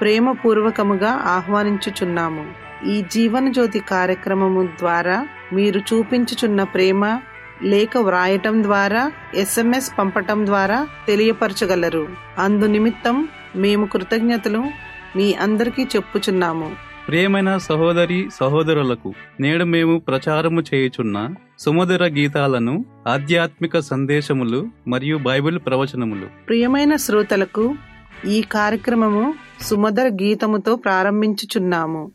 [0.00, 2.44] ప్రేమపూర్వకముగా ఆహ్వానించుచున్నాము.
[2.86, 7.20] ఈ జీవన జ్యోతి కార్యక్రమము ద్వారా మీరు చూపించుచున్న ప్రేమ
[7.62, 12.08] లేఖ వ్రాయటం ద్వారా ఎస్ఎంఎస్ పంపటం ద్వారా తెలియపరచగలరు.
[12.38, 14.62] అందు నిమిత్తం మేము కృతజ్ఞతలు
[15.16, 16.90] మీ అందరికీ చెప్పుచున్నాము.
[17.08, 21.28] ప్రియమైన సహోదరి సహోదరులకు నేడు మేము ప్రచారము చేయుచున్న
[21.58, 26.26] సుమధుర గీతాలను ఆధ్యాత్మిక సందేశములు మరియు బైబిల్ ప్రవచనములు.
[26.46, 27.74] ప్రియమైన శ్రోతలకు
[28.28, 32.12] ఈ కార్యక్రమము సుమధుర గీతముతో ప్రారంభించుచున్నాము.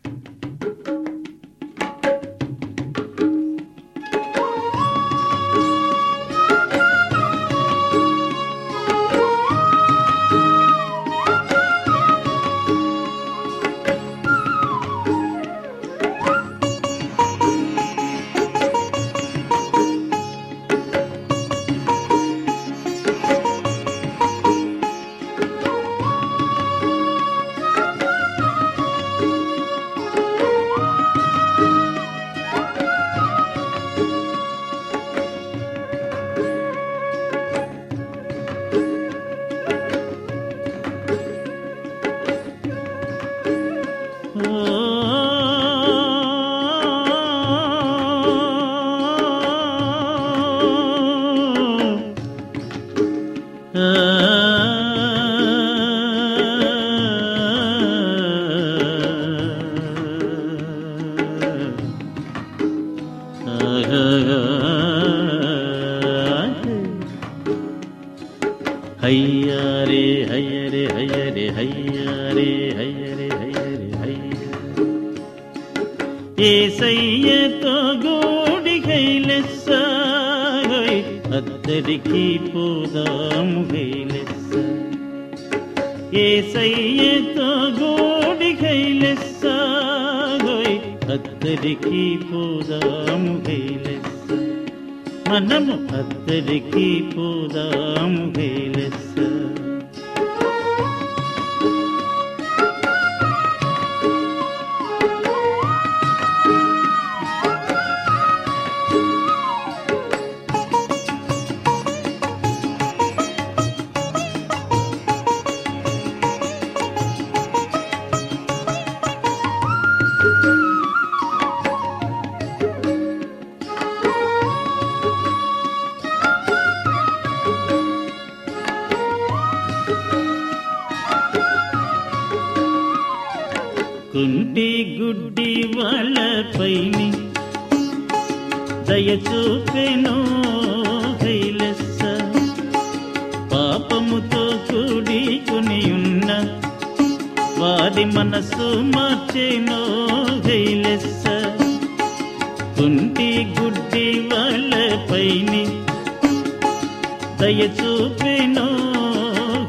[157.40, 158.66] దయ చూపెను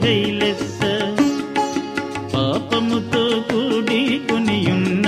[0.02, 0.80] హైలెస్స
[2.34, 5.06] పాపముతో కూడి కొనియున్న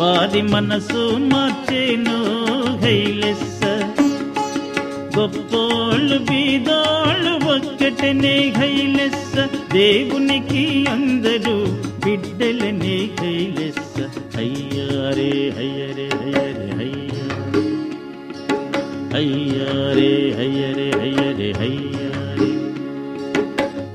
[0.00, 2.18] వారి మనసు మార్చేను
[2.84, 3.62] గైలెస్స
[5.16, 9.34] గొప్పోళ్ళు బీదోళ్ళు ఒక్కటనే గైలెస్స
[9.74, 10.64] దేవునికి
[10.94, 11.56] అందరూ
[12.04, 13.96] బిడ్డలనే గైలెస్స
[14.42, 16.46] అయ్యారే అయ్యరే అయ్యరే
[16.78, 17.26] హయ్యా
[19.20, 22.46] హయ్యరే హయ్యరే హయ్యరే హయ్యారే.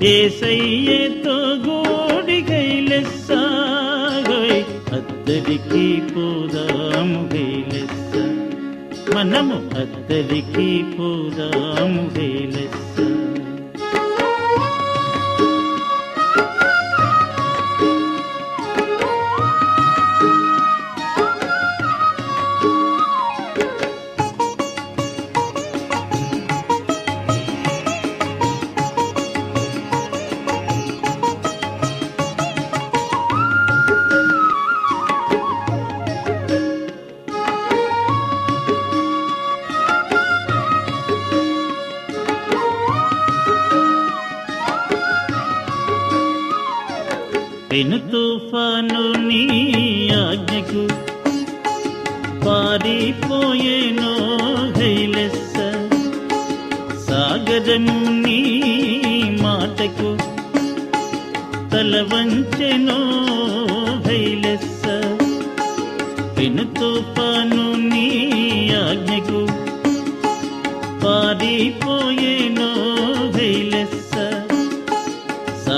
[0.08, 3.72] ఏసయ్యతో గోడి గైలెస్సాగోయ్
[4.94, 8.12] అద్దరికి పోదాము గైలెస్స
[9.16, 12.35] మనము అద్దరికి పోదాము గై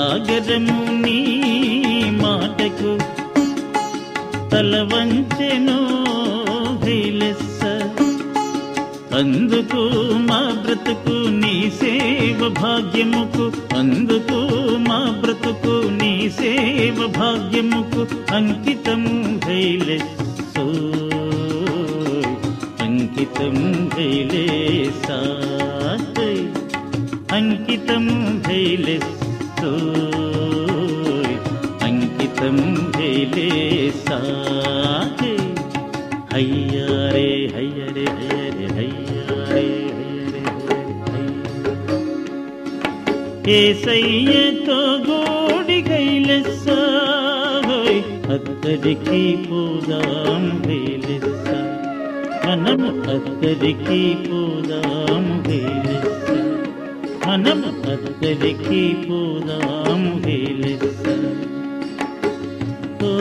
[0.08, 1.16] సాగరము నీ
[2.20, 2.90] మాటకు
[4.50, 5.74] తలవంచెను
[6.84, 7.08] వంచెనో
[9.12, 9.82] అందుకు
[10.28, 13.46] మా బ్రతుకు నీ సేవ భాగ్యముకు
[13.76, 14.38] అందుకు
[14.88, 18.04] మా బ్రతుకు నీ సేవ భాగ్యముకు
[18.34, 19.14] అంకితము
[19.46, 20.66] హైలెస్సో
[22.80, 23.58] అంకితం
[23.96, 25.20] హైలేసా
[27.32, 28.08] అంకితం
[28.48, 29.27] హైలెస్స
[31.86, 32.58] అంకితం
[32.96, 34.18] హైలేసా
[36.32, 39.64] హయ్యారే హయ్యరే హయ్యరే హయ్యారే
[39.96, 40.44] హయ్యరే
[43.56, 47.30] ఏసయ్యతో గోడి గైలెస్సాయ్
[48.34, 51.46] అత్తడికి పోదాం వేలెస్స
[52.46, 55.77] మనము అత్తడికి పోదాం వేలెస్స
[57.28, 57.60] మనం
[57.92, 61.04] అక్కడికి పోదాము వేలెస్స
[63.02, 63.12] ఓ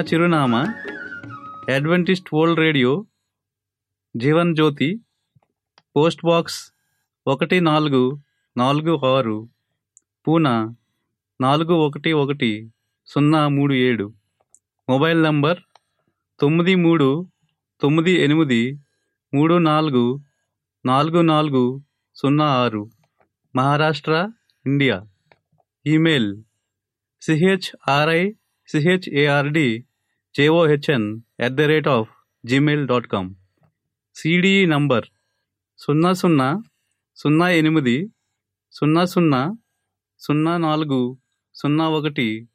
[0.00, 0.74] చిరునామా
[1.74, 3.06] Adventist World Radio
[4.16, 5.00] Jeevan Jyoti
[5.96, 6.72] post box
[7.26, 8.20] ఒకటి నాలుగు
[8.56, 9.48] నాలుగు ఆరు
[10.28, 10.74] పూనా
[11.40, 12.72] నాలుగు ఒకటి ఒకటి
[13.06, 14.14] సున్నా మూడు ఏడు.
[14.88, 15.58] మొబైల్ నంబర్
[16.40, 17.28] తొమ్మిది మూడు
[17.80, 18.78] తొమ్మిది ఎనిమిది
[19.34, 20.20] మూడు నాలుగు
[20.86, 21.82] నాలుగు నాలుగు
[22.16, 22.90] సున్నా ఆరు.
[23.56, 24.30] Maharashtra
[24.66, 25.06] India.
[25.86, 26.42] Email
[27.22, 28.32] C H R I
[28.68, 29.84] C H A R D
[30.36, 32.08] J O H N at the rate of
[32.44, 33.34] Gmail dot com
[34.14, 35.06] C D E number
[35.78, 36.62] సున్నా సున్నా
[37.16, 38.10] సున్నా ఎనిమిది
[38.70, 39.56] సున్నా సున్నా
[40.18, 41.18] సున్నా నాలుగు
[41.54, 42.48] సున్నా ఒకటి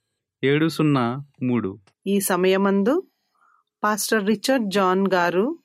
[0.44, 3.08] ఏడు సున్నా మూడు ఈ సమయమందు
[3.84, 5.60] పాస్టర్ రిచర్డ్ జాన్ గారు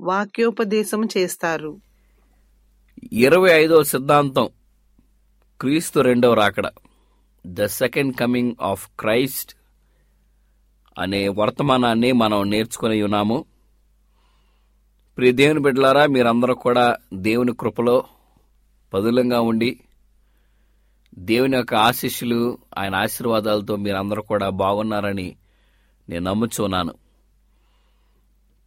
[0.00, 1.80] వాక్యోపదేశం చేస్తారు.
[3.12, 4.48] ఇరవై ఐదవ సిద్ధాంతం
[5.60, 6.66] క్రీస్తు రెండవ రాకడ.
[7.46, 9.59] The second coming of Christ
[11.00, 13.38] అనే వర్తమానాన్ని మనం నేర్చుకుని ఉన్నాము.
[15.18, 16.84] ప్రియ దేవుని బిడ్డలారా మీరందరూ కూడా
[17.20, 17.96] దేవుని కృపలో
[18.92, 19.70] పదులంగా ఉండి
[21.22, 22.38] దేవుని యొక్క ఆశీస్సులు
[22.78, 25.28] ఆయన ఆశీర్వాదాలతో మీరందరూ కూడా బాగున్నారని
[26.08, 26.92] నేను నమ్ముచున్నాను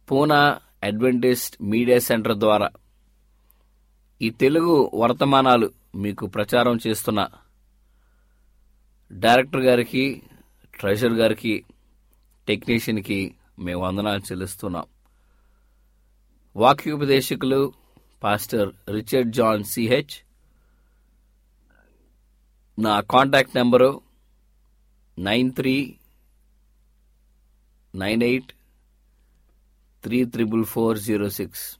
[0.08, 0.40] పూనా
[0.82, 2.68] అడ్వెంటిస్ట్ మీడియా సెంటర్ ద్వారా
[4.20, 7.20] ఈ తెలుగు వర్తమానాలు మీకు ప్రచారం చేస్తున్న
[9.10, 10.04] డైరెక్టర్ గారికి
[10.74, 11.54] ట్రెజర్ గారికి
[12.48, 14.86] టెక్నీషియన్కి మేము వందనాలు చెల్లిస్తున్నాం.
[16.56, 17.72] వాక్యోపదేశకులు
[18.22, 20.14] pastor Richard John C H
[22.78, 24.00] నా contact number
[25.18, 25.96] nine three
[27.94, 28.52] nine eight
[30.02, 31.78] three triple four zero six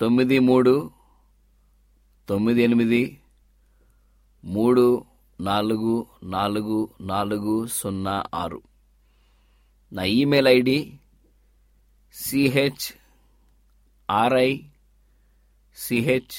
[0.00, 0.90] తొమ్మిది మూడు
[2.28, 3.20] తొమ్మిది ఎనిమిది
[4.44, 5.04] మూడు
[5.40, 8.69] నాలుగు నాలుగు నాలుగు సున్నా ఆరు.
[9.92, 10.78] నా email ID
[12.14, 12.86] C H
[14.08, 14.50] R I
[15.76, 16.36] C H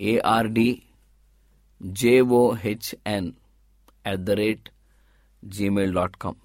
[0.00, 0.68] A R D
[1.80, 3.30] J O H N
[4.04, 4.66] at the rate
[5.42, 6.38] Gmail dot com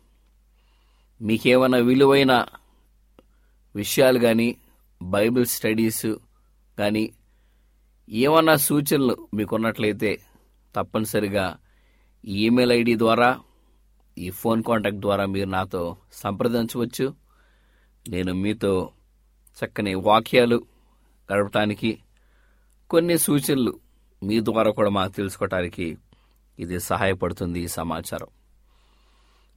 [1.22, 2.34] మీకేమైనా విలువైన
[3.76, 4.50] విషయాలు కానీ
[5.02, 6.06] బైబిల్ స్టడీస్
[6.78, 7.04] కానీ
[8.08, 10.12] ఏమైనా సూచనలు మీకున్నట్లయితే
[10.76, 11.46] తప్పనిసరిగా
[12.24, 13.30] ఈమెయిల్ ఐడి ద్వారా
[14.18, 17.14] ఈ ఫోన్ కాంటాక్ట్ ద్వారా మీరు నాతో సంప్రదించవచ్చు.
[18.10, 18.90] నేను మీతో
[19.58, 20.66] చక్కని వాక్యాలు
[21.34, 22.00] గడపటానికి
[22.90, 23.80] కొన్ని సూచనలు
[24.24, 25.98] మీ ద్వారా కూడా మాకు తెలుసుకోవటానికి
[26.60, 28.28] ఇది సహాయపడుతుంది ఈ సమాచారం.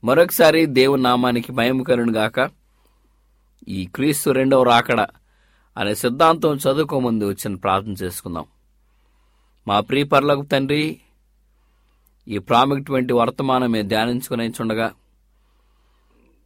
[0.04, 2.50] మరొకసారి దేవుని నామానికి భయముకరును గాక.
[3.68, 5.00] ఈ క్రీస్తు రెండవ రాకడ
[5.76, 8.44] అనే సిద్ధాంతం చదువుకోముందు వచ్చిన ప్రార్థన చేసుకుందాం.
[9.68, 11.00] మా ప్రియపర్లకు తండ్రి
[12.28, 14.94] ఈ ప్రాముఖ్యమైన వర్తమానం మేము ధ్యానించుకుని చుండగా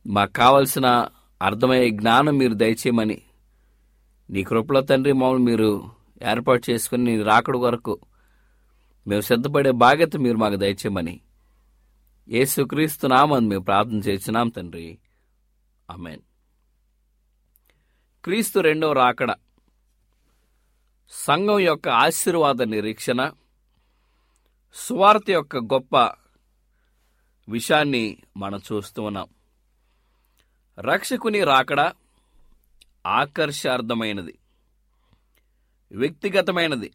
[0.07, 1.07] మాకు కావలసిన
[1.43, 3.23] అర్థమయ్యే జ్ఞానం మీరు దయచేయమని
[4.31, 5.91] నీ కృపల తండ్రి మమ్మల్ని మీరు
[6.23, 7.99] ఏర్పాటు చేసుకుని నీ రాకడు వరకు
[9.07, 11.21] మేము సిద్ధపడే బాధ్యత మీరు మాకు దయచేయమని
[12.29, 14.99] యేసుక్రీస్తు నామని మేము ప్రార్థన చేసినాం తండ్రి.
[15.91, 16.21] అమెన్
[18.25, 19.35] క్రీస్తు రెండవ రాకడ.
[21.11, 23.31] సంఘం యొక్క ఆశీర్వాద నిరీక్షణ
[24.75, 25.97] సువార్త యొక్క గొప్ప
[27.49, 29.29] విషయాన్ని మనం చూస్తూ ఉన్నాం.
[30.79, 31.93] రక్షకుని రాకడ
[33.07, 34.39] ఆకర్షార్థమైనది.
[35.93, 36.91] వ్యక్తిగతమైనది.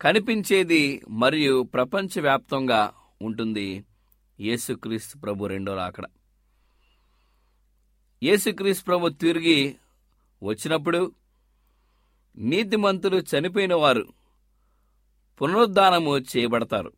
[0.00, 3.84] కనిపించేది మరియు ప్రపంచవ్యాప్తంగా ఉంటుంది
[4.40, 6.06] యేసుక్రీస్తు ప్రభు రెండో రాకడ.
[8.22, 9.76] యేసుక్రీస్తు ప్రభు తిరిగి
[10.42, 11.12] వచ్చినప్పుడు
[12.36, 14.23] నీతిమంతులు చనిపోయిన వారు
[15.42, 16.92] పునరుద్ధానము చేయబడతారు.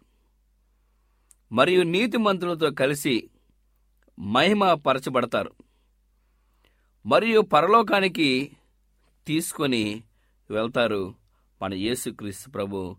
[1.52, 3.30] మరియు నీతిమంతులతో కలిసి
[4.18, 5.52] మహిమ పరచబడతారు.
[7.06, 8.56] మరియు పరలోకానికి
[9.26, 10.02] తీసుకొని
[10.50, 11.14] వెళ్తారు
[11.62, 12.96] మన యేసుక్రీస్తు ప్రభు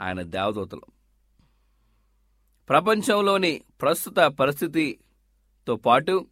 [0.00, 0.82] ఆయన దేవదూతలు.
[2.68, 6.26] ప్రపంచంలోని ప్రస్తుత పరిస్థితితో పాటు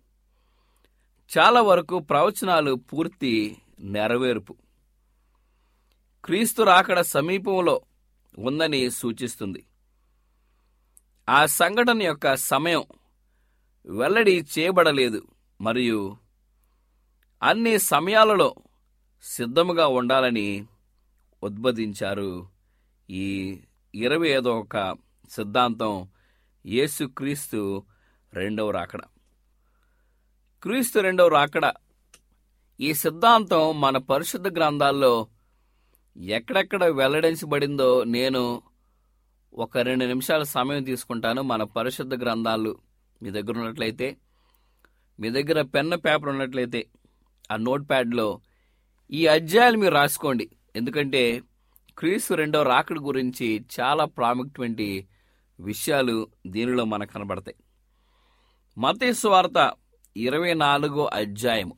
[1.38, 4.56] చాలా వరకు ప్రవచనాలు పూర్తి నెరవేర్పు.
[6.24, 7.80] క్రీస్తు రాకడ సమీపంలో
[8.38, 9.66] ఉందని సూచిస్తుంది.
[11.28, 12.84] ఆ సంఘటన యొక్క సమయం
[13.86, 15.26] వెల్లడి చేయబడలేదు
[15.60, 16.16] మరియు
[17.42, 18.54] అన్ని సమయాలలో
[19.22, 20.66] సిద్ధముగా ఉండాలని
[21.42, 22.48] ఉద్బోధించారు
[23.10, 23.58] ఈ
[23.94, 24.96] ఇరవై ఐదో ఒక
[25.30, 26.08] సిద్ధాంతం
[26.66, 27.84] యేసుక్రీస్తు
[28.32, 29.00] రెండవ రాకడ.
[30.62, 31.74] క్రీస్తు రెండవ రాకడ
[32.80, 35.28] ఈ సిద్ధాంతం మన పరిశుద్ధ గ్రంథాల్లో
[36.16, 38.62] ఎక్కడెక్కడ వెల్లడించబడిందో నేను
[39.54, 42.78] ఒక రెండు నిమిషాల సమయం తీసుకుంటాను మన పరిశుద్ధ గ్రంథాలు
[43.22, 44.16] మీ దగ్గర ఉన్నట్లయితే.
[45.20, 46.86] మీ దగ్గర పెన్ పేపర్ ఉన్నట్లయితే
[47.52, 48.40] ఆ నోట్ ప్యాడ్లో
[49.10, 50.50] ఈ అధ్యాయాలు మీరు రాసుకోండి.
[50.76, 51.42] ఎందుకంటే
[51.98, 55.02] క్రీస్తు రెండో రాకడ గురించి చాలా ప్రాముఖ్యమైన
[55.60, 57.56] విషయాలు దీనిలో మనకు కనబడతాయి.
[58.78, 59.72] మతేసు వార్త
[60.16, 61.72] ఇరవై నాలుగో అధ్యాయం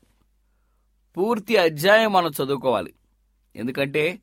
[1.17, 2.95] పూర్తి అధ్యాయం మనం చదువుకోవాలి.
[3.57, 4.19] ఎందుకంటే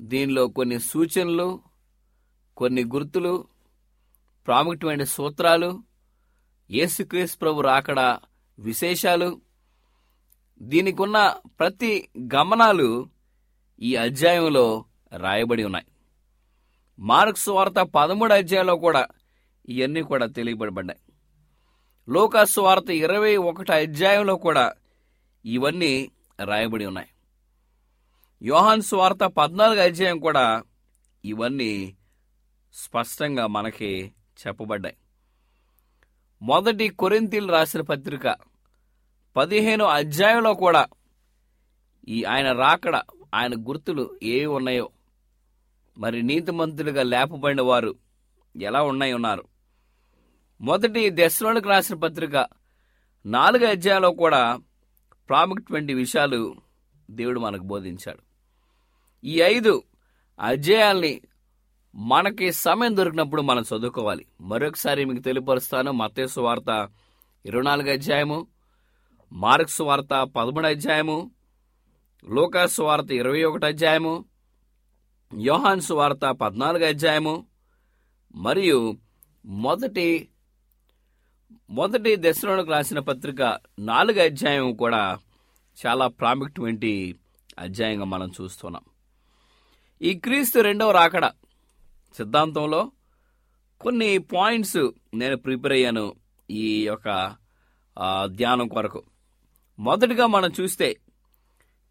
[0.00, 1.60] దీనిలో కొన్ని సూచనలు
[2.56, 3.46] కొన్ని గుర్తులు
[4.46, 5.82] ప్రాముఖ్యమైన సూత్రాలు
[6.70, 8.18] యేసుక్రీస్ ప్రభు రాకడ
[8.58, 9.40] విశేషాలు.
[10.62, 13.08] దీనికున్న ప్రతి గమనాలు
[13.80, 14.84] ఈ అధ్యాయంలో
[15.16, 15.86] రాయబడి ఉన్నాయి.
[16.98, 19.06] మార్క్స్ వార్త పదమూడు అధ్యాయంలో కూడా
[19.68, 21.00] ఇవన్నీ కూడా తెలియబడబడ్డాయి.
[22.08, 24.72] లోకాసు వార్త ఇరవై ఒకటి అధ్యాయంలో కూడా
[25.44, 26.10] ఇవన్నీ
[26.44, 27.08] రాయబడి ఉన్నాయి.
[28.42, 30.62] యోహాన్ స్వార్త పద్నాలుగు అధ్యాయం కూడా
[31.24, 31.96] ఇవన్నీ
[32.74, 34.96] స్పష్టంగా మనకి చెప్పబడ్డాయి.
[36.42, 38.36] మొదటి కొరింతీలు రాసిన పత్రిక
[39.36, 40.86] పదిహేను అధ్యాయంలో కూడా
[42.08, 42.96] ఈ ఆయన రాకడ
[43.34, 44.90] ఆయన గుర్తులు ఏవి ఉన్నాయో
[45.98, 47.94] మరి నీతిమంతులుగా లేపబడిన వారు
[48.56, 49.44] ఎలా ఉన్నాయి ఉన్నారు.
[50.60, 52.46] మొదటి దశలోనికి రాసిన పత్రిక
[53.26, 54.60] నాలుగు అధ్యాయంలో కూడా
[55.28, 56.56] ప్రాముఖ్యమైన విషయాలు
[57.10, 58.29] దేవుడు మనకు బోధించాడు.
[59.24, 59.82] ఈ ఐదు
[60.40, 61.20] అధ్యాయాల్ని
[61.94, 64.26] మనకి సమయం దొరికినప్పుడు మనం చదువుకోవాలి.
[64.40, 65.92] మరొకసారి మీకు తెలియపరుస్తాను.
[65.92, 66.88] మతేసు వార్త
[67.46, 68.46] ఇరవై నాలుగు అధ్యాయము
[69.32, 71.30] మార్క్స్ వార్త పదమూడు అధ్యాయము
[72.28, 74.24] లోకాసు వార్త ఇరవై ఒకటి అధ్యాయము
[75.38, 77.46] యోహాన్స్ వార్త పద్నాలుగు అధ్యాయము
[78.34, 78.96] మరియు
[79.44, 80.28] మొదటి
[81.70, 85.18] మొదటి దశలోనికి రాసిన పత్రిక నాలుగు అధ్యాయం కూడా
[85.86, 87.14] చాలా ప్రాముఖ్యమైన
[87.58, 88.82] అధ్యాయంగా మనం చూస్తున్నాం.
[90.02, 91.26] ఈ క్రీస్తు రెండవ రాకడ.
[92.16, 92.92] సిద్ధాంతంలో
[93.80, 96.14] కొన్ని పాయింట్స్ నేను ప్రిపేర్ అయ్యాను
[96.50, 97.36] ఈ యొక్క
[98.26, 99.02] ధ్యానం కొరకు.
[99.78, 100.96] మొదటిగా మనం చూస్తే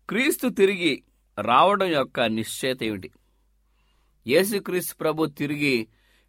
[0.10, 1.04] క్రీస్తు తిరిగి
[1.42, 3.12] రావడం యొక్క నిశ్చయత ఏమిటి?
[4.28, 5.88] యేసుక్రీస్తు ప్రభు తిరిగి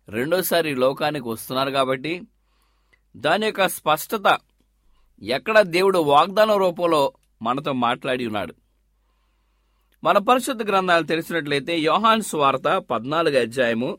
[0.09, 2.23] రెండోసారి లోకానికి వస్తున్నారు కాబట్టి
[3.17, 4.39] దాని యొక్క స్పష్టత
[5.23, 8.55] ఎక్కడ దేవుడు వాగ్దాన రూపంలో మనతో మాట్లాడి ఉన్నాడు.
[10.05, 13.99] మన పరిశుద్ధ గ్రంథాలు తెలిసినట్లయితే యోహాన్ స్వార్త పద్నాలుగు అధ్యాయము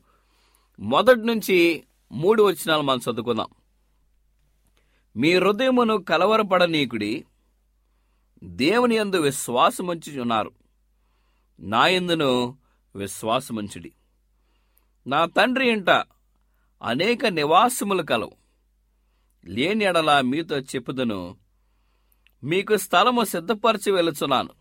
[0.80, 3.48] మొదటి నుంచి మూడు వచనాలు మనం చదువుకుందాం.
[5.16, 7.26] మీ హృదయమును కలవరపడనీకుడి
[8.44, 10.52] దేవుని యందు విశ్వాసముంచి ఉన్నారు.
[11.60, 12.58] నా ఎందును
[12.96, 13.92] విశ్వాసముంచుడి.
[15.08, 15.90] నా తండ్రి ఇంట
[16.84, 18.32] అనేక నివాసములు కలవు.
[19.46, 21.38] లేని ఎడల మీతో చెప్పుదును.
[22.44, 24.61] మీకు స్థలము సిద్ధపరిచి వెళుచున్నాను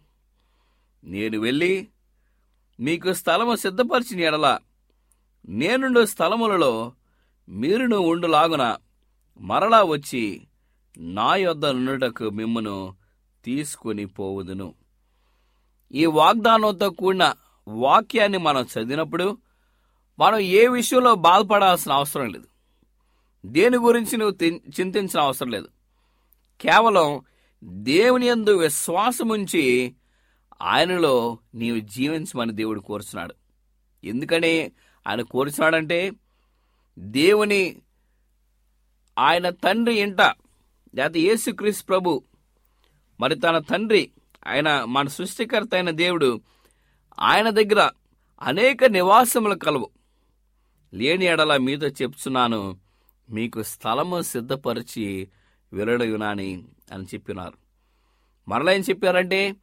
[1.04, 1.88] నేను వెళ్ళి
[2.80, 4.58] మీకు స్థలము సిద్ధపరిచిన ఎడల
[5.48, 6.92] నేనుండు స్థలములలో
[7.48, 8.76] మీరును ఉండులాగున
[9.40, 10.46] మరలా వచ్చి
[10.98, 12.94] నా యొద్ద నుండటకు మిమ్మను
[13.44, 14.74] తీసుకొని పోవుదును.
[15.92, 17.34] ఈ వాగ్దానంతో కూడిన
[17.68, 19.38] వాక్యాన్ని మనం చదివినప్పుడు
[20.18, 22.46] మనం ఏ విషయంలో బాధపడాల్సిన అవసరం లేదు.
[23.46, 24.44] దేని గురించి నువ్వు
[24.80, 25.68] చింతించిన అవసరం లేదు.
[26.60, 27.22] కేవలం
[27.64, 29.94] దేవుని యందు విశ్వాసముంచి
[30.62, 33.34] ఆయనలో నీవు జీవించమని దేవుడు కోరుచున్నాడు.
[34.04, 34.72] ఎందుకని?
[35.08, 36.12] ఆయన కోరుచున్నాడంటే
[36.98, 37.76] దేవుని
[39.18, 40.20] ఆయన తండ్రి ఇంట
[40.94, 42.22] లేకపోతే యేసుక్రీస్తు ప్రభు
[43.20, 44.10] మరి తన తండ్రి
[44.46, 46.40] ఆయన మన సృష్టికర్త అయిన దేవుడు
[47.20, 47.90] ఆయన దగ్గర
[48.42, 49.90] అనేక నివాసములు కలవు.
[50.94, 52.76] లేని ఎడల మీతో చెప్తున్నాను
[53.30, 55.28] మీకు స్థలము సిద్ధపరిచి
[55.72, 57.58] విరడయునాని అని చెప్పినారు.
[58.48, 59.56] మరలా ఏం చెప్పారంటే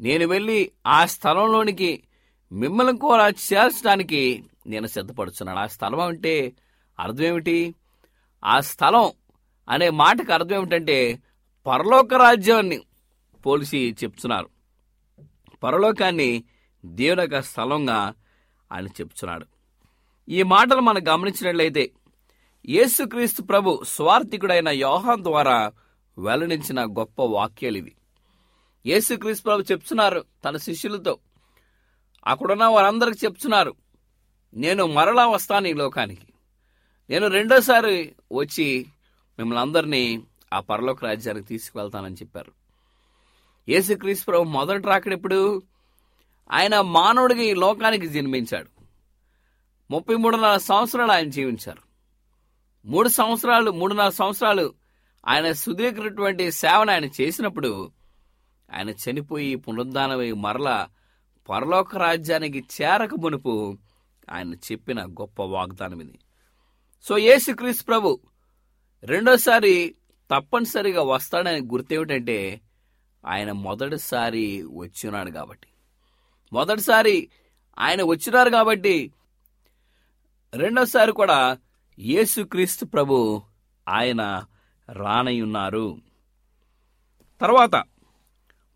[0.00, 2.02] నేను వెళ్ళి ఆ స్థలంలోనికి
[2.52, 6.52] మిమ్మల్ని కూడా చేర్చడానికి నేను సిద్ధపడుతున్నాను ఆ స్థలం అంటే
[7.00, 7.74] అర్థం ఏమిటి?
[8.44, 9.12] ఆ స్థలం
[9.68, 11.22] అనే మాటకు అర్థం ఏమిటంటే
[11.66, 12.80] పరలోక రాజ్యాన్ని
[13.46, 14.48] పోలిసి చెప్తున్నారు.
[15.62, 16.44] పరలోకాన్ని
[16.86, 18.14] దేవుని యొక్క స్థలంగా
[18.72, 19.46] ఆయన చెప్తున్నాడు.
[20.28, 21.90] ఈ మాటలు మనం గమనించినట్లయితే
[22.68, 25.72] యేసుక్రీస్తు ప్రభు స్వార్థికుడైన యోహాన్ ద్వారా
[26.18, 27.94] వెల్లడించిన గొప్ప వాక్యాలు ఇవి.
[28.86, 31.18] యేసుక్రీస్తు ప్రభు చెప్తున్నారు తన శిష్యులతో.
[32.26, 33.74] అక్కడున్న వారందరికి చెప్తున్నారు
[34.54, 36.26] నేను మరలా వస్తాను ఈ లోకానికి.
[37.10, 38.86] నేను రెండోసారి వచ్చి
[39.38, 40.22] మిమ్మల్ని అందరినీ
[40.52, 42.52] ఆ పరలోక రాజ్యానికి తీసుకువెళ్తానని చెప్పారు.
[43.68, 45.62] యేసుక్రీస్తు ప్రభు మొదటి రాకడెప్పుడు
[46.52, 48.68] ఆయన మానవుడిగా ఈ లోకానికి జన్మించాడు.
[49.90, 51.82] ముప్పై మూడున్నర సంవత్సరాలు ఆయన జీవించారు.
[52.84, 54.74] మూడు సంవత్సరాలు మూడున్నర సంవత్సరాలు
[55.28, 57.90] ఆయన సుదీర్ఘటువంటి సేవను ఆయన చేసినప్పుడు
[58.72, 60.86] ఆయన చనిపోయి పునరుద్ధానమై మరల
[61.48, 63.78] పరలోక రాజ్యానికి చేరక మునుపు
[64.30, 66.18] ఆయన చెప్పిన గొప్ప వాగ్దానం ఇది.
[67.06, 68.18] సో యేసుక్రీస్తు ప్రభు
[69.02, 69.94] రెండోసారి
[70.30, 72.60] తప్పనిసరిగా వస్తాడని గుర్తేమిటంటే
[73.24, 75.68] ఆయన మొదటిసారి వచ్చినాడు కాబట్టి.
[76.52, 77.28] మొదటిసారి
[77.78, 79.12] ఆయన వచ్చినారు కాబట్టి
[80.54, 81.58] రెండోసారి కూడా
[81.98, 83.42] యేసుక్రీస్తు ప్రభు
[83.88, 84.44] ఆయన
[84.92, 85.98] రానయ్యున్నారు
[87.40, 87.74] తర్వాత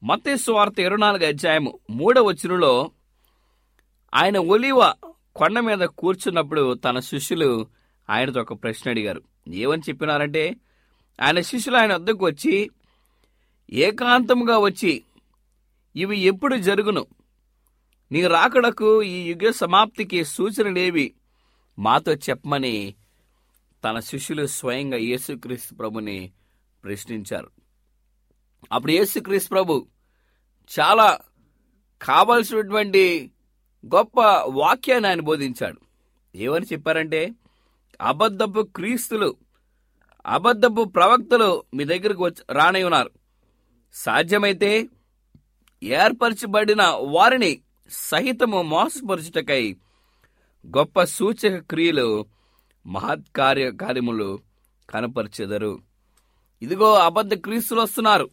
[0.02, 2.90] మత్తేసు వార్త ఇరవై నాలుగు అధ్యాయము మూడవ వచనంలో
[4.14, 4.94] ఆయన ఒలివ
[5.36, 7.66] కొండ మీద కూర్చున్నప్పుడు తన శిష్యులు
[8.10, 9.22] ఆయనతో ఒక ప్రశ్న అడిగారు.
[9.48, 10.56] ఏమని చెప్పినారంటే
[11.20, 12.70] ఆయన శిష్యులు ఆయన వద్దకు వచ్చి
[13.72, 15.02] ఏకాంతముగా వచ్చి
[15.96, 17.06] ఇవి ఎప్పుడు జరుగును?
[18.12, 21.14] నీ రాకడకు ఈ యుగ సమాప్తికి సూచనలేవి
[21.78, 22.94] మాతో చెప్పమని
[23.84, 26.30] తన శిష్యులు స్వయంగా యేసుక్రీస్తు ప్రభుని
[26.84, 27.57] ప్రశ్నించారు.
[28.72, 29.86] అప్పుడు యేసుక్రీస్తు ప్రభు
[30.78, 31.18] చాలా
[32.02, 33.30] కావలసినటువంటి
[33.86, 35.80] గొప్ప వాక్యాన్ని ఆయన బోధించాడు.
[36.36, 37.32] ఏమని చెప్పారంటే
[38.00, 39.36] అబద్ధపు క్రీస్తులు
[40.26, 43.10] అబద్ధపు ప్రవక్తలు మీ దగ్గరకు వచ్చి రానై ఉన్నారు.
[43.94, 44.88] సాధ్యమైతే
[45.82, 49.76] ఏర్పరచబడిన వారిని సహితము మోసపరచుటకై
[50.66, 52.26] గొప్ప సూచక క్రియలు
[52.86, 54.38] మహత్కార్య కార్యములు
[54.90, 55.78] కనపరిచెదరు.
[56.62, 58.30] ఇదిగో అబద్ధ క్రీస్తులు వస్తున్నారు.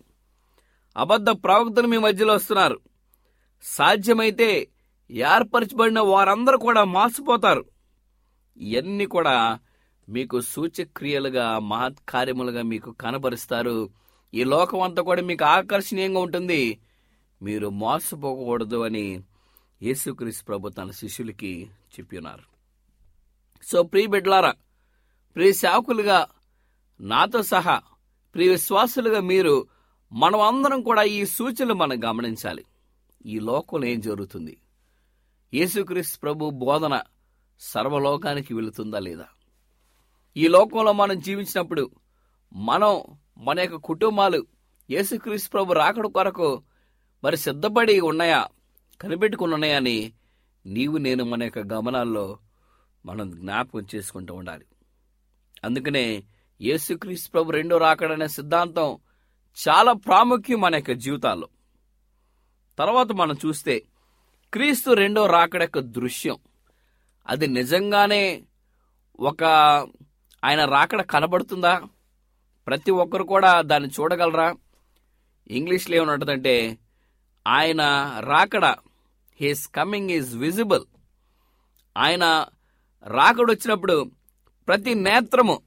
[0.98, 2.78] అబద్ధ ప్రవక్తలు మీ మధ్యలో వస్తున్నారు.
[3.64, 4.50] సాధ్యమైతే
[5.10, 7.64] ఏర్పరచబడిన వారందరూ కూడా మోసపోతారు
[8.58, 9.36] ఇవన్నీ కూడా
[10.10, 13.78] మీకు సూచక్రియలుగా మహత్కార్యములుగా మీకు కనబరుస్తారు.
[14.34, 16.80] ఈ లోకం అంతా కూడా మీకు ఆకర్షణీయంగా ఉంటుంది.
[17.42, 19.06] మీరు మోసపోకూడదు అని
[19.84, 21.52] యేసుక్రీస్తు ప్రభు తన శిష్యులకి
[21.94, 22.46] చెప్పినారు
[23.68, 24.54] సో ప్రియ బిడ్లారా
[25.36, 26.20] ప్రియ సేవకులుగా
[27.00, 27.76] నాతో సహా
[28.36, 29.56] ప్రియ విశ్వాసులుగా మీరు
[30.14, 32.66] మనం అందరం కూడా ఈ సూచనలు మనం గమనించాలి.
[33.26, 34.58] ఈ లోకంలో ఏం జరుగుతుంది?
[35.54, 37.02] యేసుక్రీస్తు ప్రభు బోధన
[37.60, 39.26] సర్వలోకానికి వెళుతుందా లేదా?
[40.38, 41.90] ఈ లోకంలో మనం జీవించినప్పుడు
[42.54, 43.04] మనం
[43.38, 44.46] మన యొక్క కుటుంబాలు
[44.90, 46.64] యేసుక్రీస్తు ప్రభు రాకడ కొరకు
[47.24, 48.48] మరి సిద్ధపడి ఉన్నాయా?
[49.02, 50.14] కనిపెట్టుకుని ఉన్నాయని అని
[50.66, 52.38] నీవు నేను మన యొక్క గమనాల్లో
[53.06, 54.66] మనం జ్ఞాపకం చేసుకుంటూ ఉండాలి.
[55.64, 56.24] అందుకనే
[56.62, 58.98] యేసుక్రీస్తు ప్రభు రెండో రాకడనే సిద్ధాంతం
[59.56, 61.48] చాలా ప్రాముఖ్యం మన యొక్క జీవితాల్లో.
[62.80, 63.84] తర్వాత మనం చూస్తే
[64.54, 66.38] క్రీస్తు రెండో రాకడ యొక్క దృశ్యం.
[67.28, 68.44] అది నిజంగానే
[69.20, 69.44] ఒక
[70.44, 71.82] ఆయన రాకడ కనబడుతుందా?
[72.68, 74.56] ప్రతి ఒక్కరు కూడా దాన్ని చూడగలరా?
[75.48, 76.78] ఇంగ్లీష్లో ఏమన్నదంటే
[77.48, 77.82] ఆయన
[78.20, 78.66] రాకడ
[79.42, 80.86] హిస్ కమింగ్ ఈజ్ విజిబుల్
[81.98, 82.46] ఆయన
[83.04, 84.12] రాకడ వచ్చినప్పుడు
[84.68, 85.62] ప్రతి నేత్రము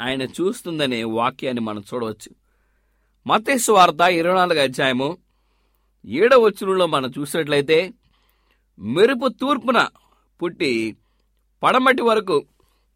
[0.00, 2.39] ఆయన చూస్తుందనే వాక్యాన్ని మనం చూడవచ్చు.
[3.30, 5.18] మతేసు వార్త ఇరవై నాలుగు అధ్యాయము
[6.06, 7.92] ఏడవ వచనంలో మనం చూసినట్లయితే
[8.78, 9.88] మెరుపు తూర్పున
[10.42, 10.96] పుట్టి
[11.62, 12.36] పడమటి వరకు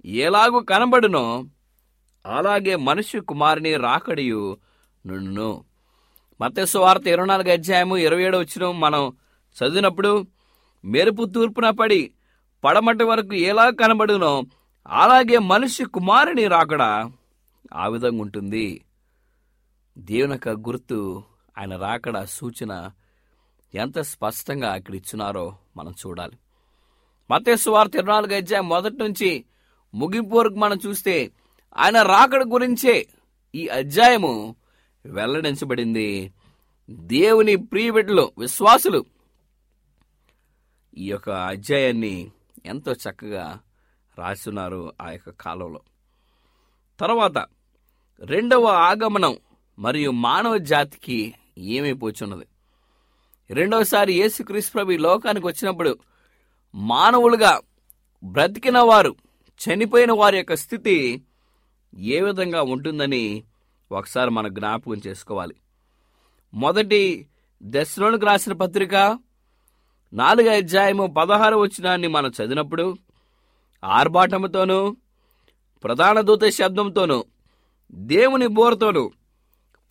[0.05, 1.45] ఎలాగూ కనబడునో
[2.27, 4.57] అలాగే మనుష్య కుమారుని రాకడియు
[5.07, 5.65] నుండును.
[6.41, 9.13] మత్స్సు వార్త ఇరవై నాలుగు అధ్యాయము ఇరవై ఏడు వచ్చిన మనం
[9.57, 10.27] చదివినప్పుడు
[10.85, 12.11] మెరుపు తూర్పున పడి
[12.65, 14.33] పడమటి వరకు ఎలా కనబడునో
[14.89, 17.11] అలాగే మనిషి కుమారుని రాకడా
[17.75, 18.67] ఆ విధంగా ఉంటుంది
[19.99, 21.23] దేవుని యొక్క గుర్తు
[21.59, 22.91] ఆయన రాకడ సూచన
[23.75, 26.39] ఎంత స్పష్టంగా ఇక్కడ ఇచ్చినారో మనం చూడాలి.
[27.31, 29.45] మతేసు వార్త ఇరవై నాలుగు అధ్యాయం మొదటి నుంచి
[29.95, 31.31] ముగింపు వరకు మనం చూస్తే
[31.77, 33.07] ఆయన రాకడ గురించే
[33.55, 34.57] ఈ అధ్యాయము
[35.07, 36.33] వెల్లడించబడింది.
[36.91, 39.05] దేవుని ప్రియబిడ్డలు విశ్వాసులు
[40.99, 42.31] ఈ యొక్క అధ్యాయాన్ని
[42.67, 43.61] ఎంతో చక్కగా
[44.19, 45.81] రాస్తున్నారు ఆ యొక్క కాలంలో.
[47.01, 47.47] తర్వాత
[48.21, 49.37] రెండవ ఆగమనం
[49.79, 52.47] మరియు మానవ జాతికి ఏమైపోచున్నది
[53.51, 55.99] రెండవసారి యేసుక్రీస్తు ప్రభు ఈ లోకానికి వచ్చినప్పుడు
[56.75, 57.61] మానవులుగా
[58.23, 59.17] బ్రతికిన వారు
[59.61, 61.23] చనిపోయిన వారి యొక్క స్థితి
[61.99, 63.45] ఏ విధంగా ఉంటుందని
[63.91, 65.55] ఒకసారి మనం జ్ఞాపకం చేసుకోవాలి.
[66.55, 67.29] మొదటి
[67.63, 68.95] దశలోనికి రాసిన పత్రిక
[70.13, 72.99] నాలుగు అధ్యాయము పదహారు వచ్చినాన్ని మనం చదివినప్పుడు
[73.85, 74.97] ఆర్భాటముతోనూ
[75.85, 77.25] ప్రధాన దూత శబ్దంతోనూ
[77.93, 79.13] దేవుని బోరతోనూ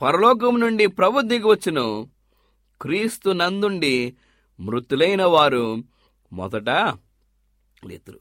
[0.04, 2.10] పరలోకం నుండి ప్రభు దిగివచ్చును.
[2.82, 4.16] క్రీస్తు నందుండి
[4.60, 5.84] మృతులైన వారు
[6.34, 6.70] మొదట
[7.86, 8.20] లేతురు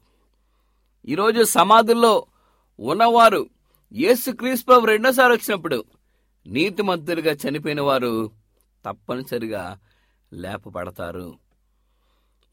[1.07, 2.25] ఈరోజు సమాధుల్లో
[2.79, 3.49] ఉన్నవారు
[3.93, 5.83] యేసుక్రీస్తు ప్రభు రెండోసారి వచ్చినప్పుడు
[6.47, 8.31] నీతిమంతులుగా చనిపోయిన వారు
[8.85, 9.79] తప్పనిసరిగా
[10.33, 11.27] లేపబడతారు.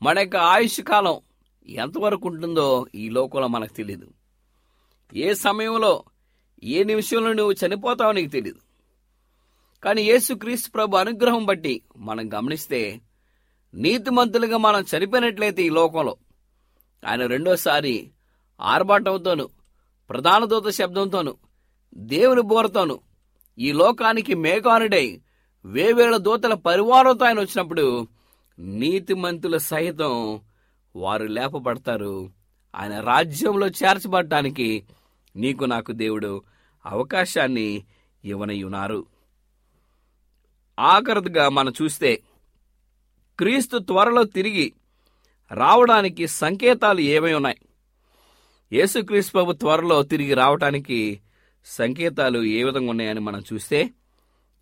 [0.02, 1.20] మన యొక్క ఆయుష్ కాలం
[1.66, 4.08] ఎంతవరకు ఉంటుందో ఈ లోకంలో మనకు తెలియదు
[5.14, 6.04] ఏ సమయంలో
[6.64, 8.69] ఏ నిమిషంలో నువ్వు చనిపోతావో నీకు తెలియదు
[9.84, 13.00] కానీ యేసుక్రీస్తు ప్రభు అనుగ్రహం బట్టి మనం గమనిస్తే
[13.74, 16.16] నీతిమంతులుగా మనం చనిపోయినట్లయితే ఈ లోకంలో
[17.04, 18.10] ఆయన రెండోసారి
[18.60, 19.48] ఆర్భాటంతోను
[20.10, 21.36] ప్రధాన దూత శబ్దంతోను
[21.96, 23.00] దేవుని బోరతోను
[23.58, 25.20] ఈ లోకానికి మేఘానుడై
[25.64, 28.06] వేవేల దూతల పరివారంతో ఆయన వచ్చినప్పుడు
[28.58, 30.40] నీతిమంతుల సహితం
[30.96, 32.30] వారు లేపబడతారు.
[32.74, 34.84] ఆయన రాజ్యంలో చేర్చబడటానికి
[35.36, 36.42] నీకు నాకు దేవుడు
[36.86, 37.84] అవకాశాన్ని
[38.24, 39.06] ఇవ్వనయ్యున్నారు
[40.80, 42.22] ఆఖరిగా మనం చూస్తే
[43.38, 44.72] క్రీస్తు త్వరలో తిరిగి
[45.52, 47.58] రావడానికి సంకేతాలు ఏమై ఉన్నాయి?
[48.72, 51.20] యేసుక్రీస్తు ప్రభు త్వరలో తిరిగి రావడానికి
[51.64, 53.90] సంకేతాలు ఏ విధంగా ఉన్నాయని మనం చూస్తే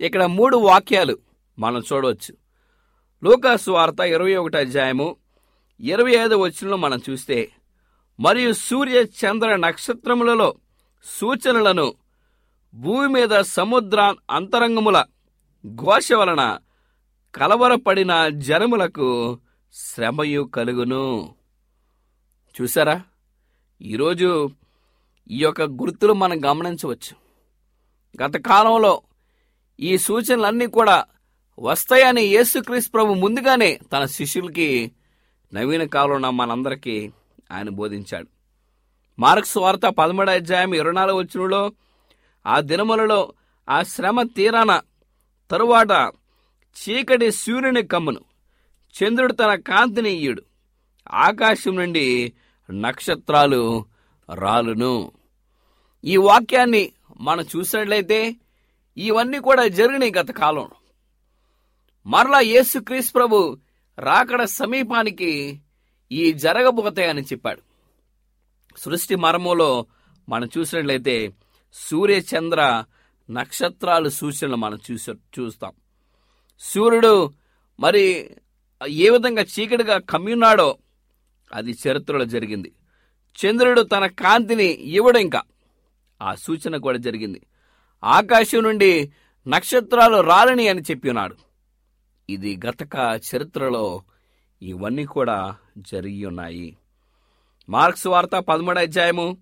[0.00, 1.18] ఇక్కడ మూడు వాక్యాలు
[1.58, 2.36] మనం చూడవచ్చు.
[3.24, 5.16] లూకాసు వార్త ఇరవై ఒకటి అధ్యాయము
[5.80, 7.52] ఇరవై ఐదు వచ్చినలో మనం చూస్తే
[8.20, 10.54] మరియు సూర్య చంద్ర నక్షత్రములలో
[11.04, 11.94] సూచనలను
[12.74, 15.04] భూమి మీద సముద్ర అంతరంగముల
[15.66, 16.58] ఘోష వలన
[17.34, 19.38] కలవరపడిన జనములకు
[19.72, 21.34] శ్రమయు కలుగును.
[22.60, 23.02] చూసారా
[23.82, 24.50] ఈరోజు
[25.30, 27.14] ఈ యొక్క గుర్తులు మనం గమనించవచ్చు.
[28.24, 29.02] గత కాలంలో
[29.80, 31.04] ఈ సూచనలన్నీ కూడా
[31.58, 34.92] వస్తాయని యేసుక్రీస్ ప్రభు ముందుగానే తన శిష్యులకి
[35.54, 37.12] నవీన కాలంలో మనందరికీ
[37.52, 38.26] ఆయన బోధించాడు.
[39.18, 41.72] మార్క్స్ వార్త పదమూడు అధ్యాయం ఇరవై నాలుగు వచ్చినలో
[42.46, 43.32] ఆ దినములలో
[43.68, 44.80] ఆ శ్రమ తీరాన
[45.50, 46.12] తరువాత
[46.78, 48.20] చీకటి సూర్యుని కమ్మును.
[48.98, 50.42] చంద్రుడు తన కాంతిని ఇయ్యుడు
[51.10, 52.32] ఆకాశం నుండి
[52.70, 53.86] నక్షత్రాలు
[54.34, 55.12] రాలును.
[56.04, 58.36] ఈ వాక్యాన్ని మనం చూసినట్లయితే
[58.96, 60.70] ఇవన్నీ కూడా జరిగినాయి గత కాలం.
[62.06, 63.58] మరలా యేసుక్రీస్తు ప్రభు
[63.98, 65.60] రాకడ సమీపానికి
[66.12, 67.62] ఈ జరగబోతాయని చెప్పాడు.
[68.78, 69.86] సృష్టి మరములో
[70.28, 71.32] మనం చూసినట్లయితే
[71.74, 72.84] సూర్య చంద్ర
[73.30, 75.72] నక్షత్రాలు సూచనలు మనం చూసే చూస్తాం.
[76.60, 77.32] సూర్యుడు
[77.80, 78.30] మరి
[78.88, 80.78] ఏ విధంగా చీకటిగా కమ్మిన్నాడో
[81.52, 82.72] అది చరిత్రలో జరిగింది.
[83.38, 85.42] చంద్రుడు తన కాంతిని ఇవ్వడం ఇంకా.
[86.22, 87.40] ఆ సూచన కూడా జరిగింది.
[88.04, 89.12] ఆకాశం నుండి
[89.48, 91.36] నక్షత్రాలు రాలని అని చెప్పి ఉన్నాడు
[92.30, 94.02] ఇది గతక చరిత్రలో
[94.62, 96.76] ఇవన్నీ కూడా జరిగి ఉన్నాయి.
[97.68, 99.38] మార్క్స్ వార్త పదమూడు అధ్యాయము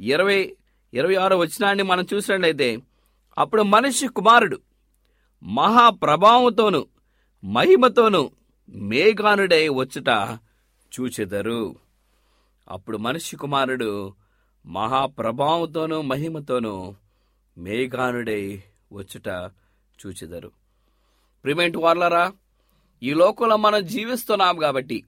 [0.00, 0.56] ఇరవై
[0.94, 2.78] ఇరవై ఆరో వచ్చినాన్ని మనం చూసినట్లయితే
[3.38, 4.60] అప్పుడు మనిషి కుమారుడు.
[5.42, 6.86] మహాప్రభావంతోనూ
[7.44, 8.30] మహిమతోను
[8.68, 10.38] మేఘానుడై వచ్చుట
[11.00, 11.76] చూచెదరు.
[12.70, 14.14] అప్పుడు మనిషి కుమారుడు
[14.66, 16.94] మహాప్రభావంతోనూ మహిమతోనూ
[17.58, 18.62] మేఘానుడై
[18.92, 19.28] వచ్చుట
[20.06, 20.52] చూచెదరు.
[21.44, 22.32] ప్రిమెంట్ వార్లరా
[23.02, 25.04] ఈ లోకంలో మనం జీవిస్తున్నాం కాబట్టి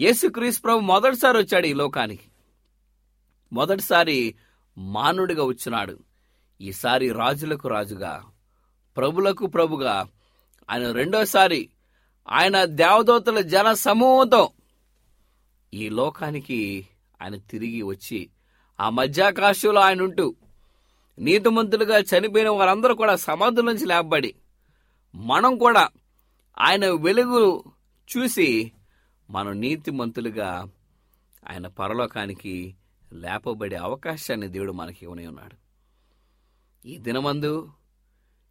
[0.00, 2.22] యేసుక్రీస్తు ప్రభు మొదటిసారి వచ్చాడు ఈ లోకానికి.
[3.52, 4.34] మొదటిసారి
[4.78, 6.11] మానుడిగా వచ్చినాడు.
[6.62, 8.12] ఈసారి రాజులకు రాజుగా
[8.96, 9.94] ప్రభులకు ప్రభుగా
[10.68, 11.60] ఆయన రెండోసారి
[12.28, 14.42] ఆయన దేవదూతల జన సమూహంతో
[15.72, 16.60] ఈ లోకానికి
[17.20, 18.20] ఆయన తిరిగి వచ్చి
[18.78, 20.26] ఆ మధ్యాకాశంలో ఆయన ఉంటూ
[21.18, 24.32] నీతిమంతులుగా చనిపోయిన వారందరూ కూడా సమాధుల నుంచి లేపబడి
[25.14, 25.84] మనం కూడా
[26.56, 27.42] ఆయన వెలుగు
[28.08, 28.48] చూసి
[29.28, 30.50] మనం నీతిమంతులుగా
[31.42, 32.54] ఆయన పరలోకానికి
[33.16, 35.56] లేపబడే అవకాశాన్ని దేవుడు మనకి ఇవ్వని ఉన్నాడు
[36.86, 37.70] ఈ దినమందు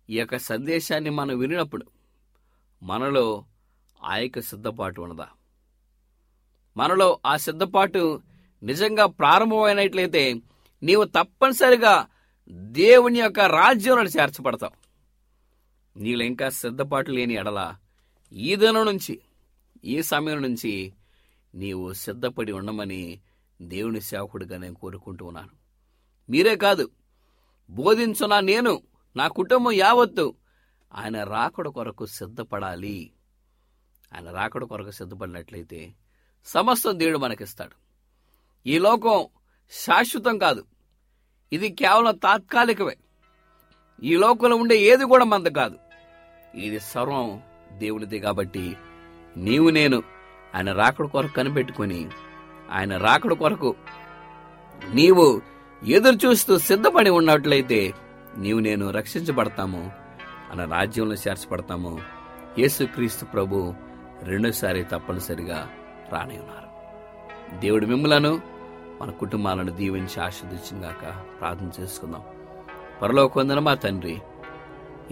[0.09, 1.85] ఈ యొక్క సందేశాన్ని మనం వినినప్పుడు
[2.83, 3.45] మనలో
[4.03, 5.29] ఆ యొక్క సిద్ధపాటు ఉన్నదా?
[6.77, 8.21] మనలో ఆ సిద్ధపాటు
[8.63, 10.41] నిజంగా ప్రారంభమైనట్లయితే
[10.83, 12.07] నీవు తప్పనిసరిగా
[12.51, 14.71] దేవుని యొక్క రాజ్యంలో చేర్చబడతావు.
[15.99, 17.75] నీళ్ళు ఇంకా సిద్ధపాటు లేని ఎడల
[18.33, 19.21] ఈ దినం నుంచి
[19.85, 20.93] ఈ సమయం నుంచి
[21.55, 23.19] నీవు సిద్ధపడి ఉండమని
[23.61, 25.49] దేవుని సేవకుడిగా నేను కోరుకుంటూ ఉన్నాను.
[26.29, 26.89] మీరే కాదు
[27.71, 28.81] బోధించున నేను?
[29.15, 30.35] నా కుటుంబం యావత్తు.
[30.93, 33.11] ఆయన రాకడ కొరకు సిద్ధపడాలి.
[34.13, 35.93] ఆయన రాకడ కొరకు సిద్ధపడినట్లయితే
[36.45, 37.71] సమస్తం దేవుడు మనకిస్తాడు.
[38.67, 39.25] ఈ లోకం
[39.71, 40.65] శాశ్వతం కాదు.
[41.53, 42.97] ఇది కేవలం తాత్కాలికమే.
[44.03, 45.77] ఈ లోకంలో ఉండే ఏది కూడా మంద కాదు.
[46.55, 47.41] ఇది సర్వం
[47.77, 48.77] దేవునిది కాబట్టి
[49.37, 50.03] నీవు నేను
[50.55, 52.09] ఆయన రాకడ కొరకు కనిపెట్టుకుని
[52.71, 53.75] ఆయన రాకడ కొరకు
[54.93, 55.41] నీవు
[55.83, 57.93] ఎదురు చూస్తూ సిద్ధపడి ఉన్నట్లయితే
[58.37, 59.91] నీవు నేను రక్షించబడతాము
[60.51, 61.99] అన్న రాజ్యంలో చేర్చబడతాము.
[62.59, 63.73] యేసుక్రీస్తు ప్రభు
[64.23, 65.69] రెండోసారి తప్పనిసరిగా
[66.11, 66.71] రాని ఉన్నారు.
[67.59, 68.41] దేవుడు మిమ్మలను
[69.01, 72.21] మన కుటుంబాలను దీవించి ఆస్వాదించినాక ప్రార్థన చేసుకుందాం.
[73.01, 74.21] పరలోకొందన మా తండ్రి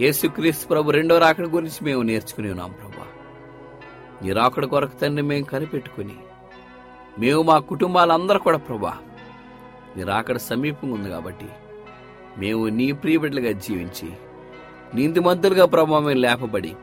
[0.00, 3.06] యేసుక్రీస్తు ప్రభు రెండో రాకడ గురించి మేము నేర్చుకుని ఉన్నాం ప్రభా.
[4.22, 6.16] నీ రాకడ కొరకు తండ్రి మేము కనిపెట్టుకుని
[7.18, 8.98] మేము మా కుటుంబాలందరూ కూడా ప్రభా
[9.96, 11.48] నీ రాకడ సమీపంగా ఉంది కాబట్టి
[12.38, 14.12] మేము నీ ప్రియబిడ్డలుగా జీవించి
[14.94, 16.76] నీతిమంతులుగా ప్రభావం లేపబడి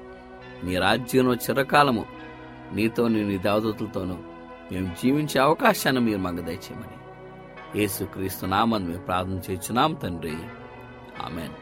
[0.63, 2.05] నీ రాజ్యంలో చిరకాలము
[2.73, 4.15] నీతో నీ దేవదూతలతోనూ
[4.71, 6.97] మేము జీవించే అవకాశాన్ని మీరు మాకు దయచేయమని.
[7.79, 10.33] యేసుక్రీస్తు నామని మేము ప్రార్థన చేస్తున్నాం తండ్రి.
[11.25, 11.53] ఆమెన్.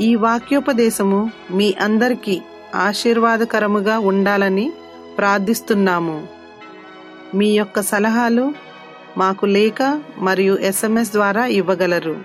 [0.00, 2.42] ఈ వాక్యోపదేశము మీ అందరికీ
[2.74, 4.72] ఆశీర్వాదకరముగా ఉండాలని
[5.16, 6.35] ప్రార్థిస్తున్నాము.
[7.36, 8.54] మీ యొక్క సలహాలు
[9.18, 9.82] మాకు లేఖ
[10.18, 12.16] మరియు ఎస్ఎంఎస్ ద్వారా ఇవ్వగలరు.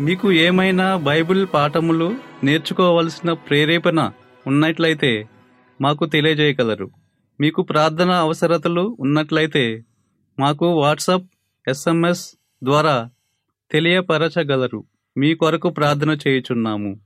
[0.00, 4.10] మీకు ఏమైనా బైబిల్ పాఠములు నేర్చుకోవలసిన ప్రేరేపణ
[4.46, 5.28] ఉన్నట్లయితే
[5.80, 6.90] మాకు తెలియజేయగలరు.
[7.40, 9.84] మీకు ప్రార్థన అవసరతలు ఉన్నట్లయితే
[10.38, 11.26] మాకు వాట్సాప్
[11.68, 12.24] ఎస్ఎంఎస్
[12.64, 13.10] ద్వారా
[13.70, 14.84] తెలియపరచగలరు.
[15.16, 17.00] మీ కొరకు ప్రార్థన చేయుచున్నాము.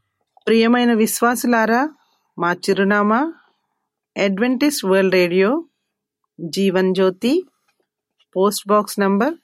[0.46, 1.82] ప్రియమైన విశ్వాసులారా
[2.38, 3.20] మా చిరునామా
[4.16, 5.64] Adventist World Radio
[6.38, 7.46] Jeevan Jyoti
[8.36, 9.34] post box number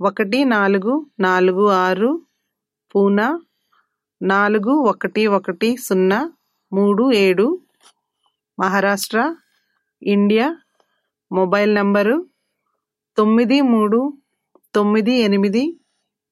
[0.00, 2.26] ఒకటి నాలుగు నాలుగు ఆరు
[2.94, 3.40] పూనా
[4.22, 6.32] నాలుగు ఒకటి ఒకటి సున్నా
[6.72, 7.60] మూడు ఏడు
[8.58, 9.36] మహారాష్ట్ర
[10.02, 10.56] ఇండియా
[11.32, 12.26] మొబైల్ నంబరు
[13.16, 14.18] తొమ్మిది మూడు
[14.74, 15.78] తొమ్మిది ఎనిమిది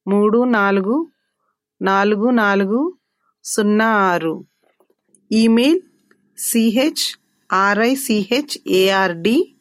[0.06, 1.10] మూడు నాలుగు
[1.82, 2.98] నాలుగు నాలుగు
[3.44, 4.46] సున్నా ఆరు.
[5.30, 5.80] Email
[6.38, 7.18] CH
[7.50, 9.51] RICHARD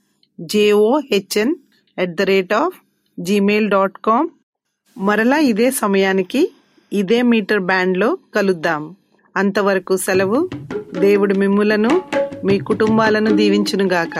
[0.41, 1.55] JOHN
[1.99, 2.75] at the rate of
[3.19, 4.29] Gmail dot com
[4.97, 6.51] మరలా ఇదే సమయానికి
[6.93, 8.95] ఇదే మీటర్ బ్యాండ్లో కలుద్దాం.
[9.37, 10.49] అంతవరకు సెలవు.
[10.99, 12.01] దేవుడు మిమ్ములను
[12.45, 14.19] మీ కుటుంబాలను దీవించునుగాక.